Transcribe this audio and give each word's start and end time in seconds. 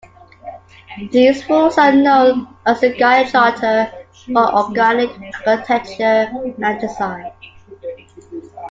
These 1.11 1.47
rules 1.47 1.77
are 1.77 1.91
known 1.91 2.47
as 2.65 2.81
the 2.81 2.89
"Gaia 2.91 3.29
Charter" 3.29 3.85
for 4.25 4.51
organic 4.51 5.11
architecture 5.45 6.03
and 6.33 6.81
design. 6.81 7.31